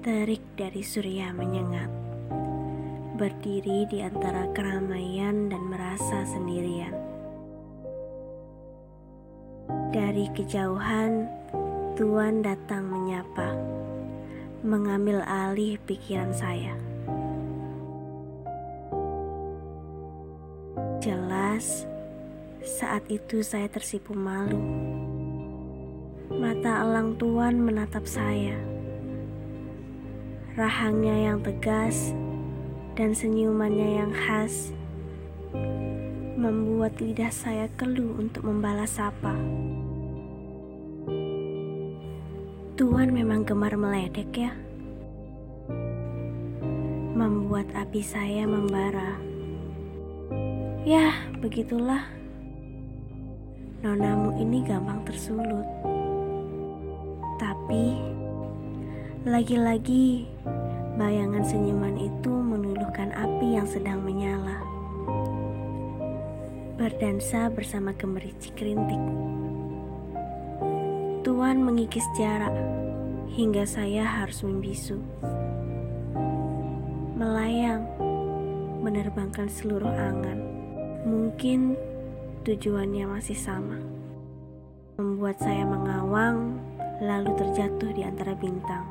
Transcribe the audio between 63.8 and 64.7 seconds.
menyala.